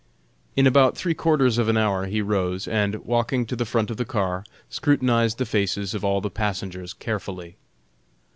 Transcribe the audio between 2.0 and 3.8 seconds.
he rose, and, walking to the